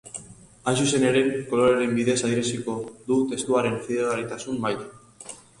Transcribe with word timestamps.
Hain 0.69 0.79
zuzen 0.83 1.05
ere, 1.09 1.21
koloreen 1.51 1.93
bidez 1.99 2.17
adieraziko 2.29 2.79
du 3.13 3.21
testuaren 3.35 3.79
fidagarritasun 3.87 4.63
maila. 4.65 4.91